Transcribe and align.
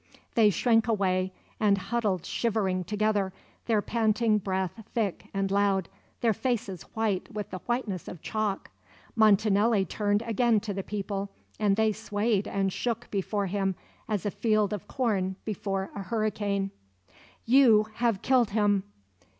They 0.33 0.49
shrank 0.49 0.87
away 0.87 1.31
and 1.59 1.77
huddled 1.77 2.25
shivering 2.25 2.85
together, 2.85 3.31
their 3.67 3.83
panting 3.83 4.39
breath 4.39 4.81
thick 4.95 5.27
and 5.31 5.51
loud, 5.51 5.89
their 6.21 6.33
faces 6.33 6.81
white 6.95 7.31
with 7.31 7.51
the 7.51 7.59
whiteness 7.67 8.07
of 8.07 8.19
chalk. 8.23 8.71
Montanelli 9.15 9.85
turned 9.85 10.23
again 10.23 10.59
to 10.61 10.73
the 10.73 10.81
people, 10.81 11.29
and 11.59 11.75
they 11.75 11.91
swayed 11.91 12.47
and 12.47 12.73
shook 12.73 13.11
before 13.11 13.45
him, 13.45 13.75
as 14.09 14.25
a 14.25 14.31
field 14.31 14.73
of 14.73 14.87
corn 14.87 15.35
before 15.45 15.91
a 15.93 16.01
hurricane. 16.01 16.71
"You 17.45 17.85
have 17.97 18.23
killed 18.23 18.49
him! 18.49 18.85